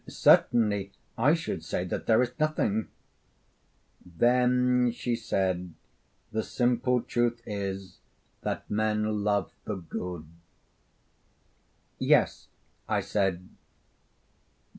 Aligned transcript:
'Certainly, 0.07 0.91
I 1.15 1.35
should 1.35 1.63
say, 1.63 1.85
that 1.85 2.07
there 2.07 2.23
is 2.23 2.33
nothing.' 2.39 2.87
'Then,' 4.03 4.89
she 4.95 5.15
said, 5.15 5.75
'the 6.31 6.41
simple 6.41 7.01
truth 7.03 7.39
is, 7.45 7.99
that 8.41 8.67
men 8.67 9.23
love 9.23 9.51
the 9.65 9.75
good.' 9.75 10.25
'Yes,' 11.99 12.47
I 12.89 13.01
said. 13.01 13.47